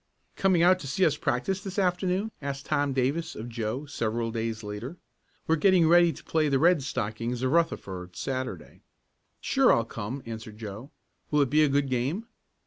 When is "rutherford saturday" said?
7.51-8.81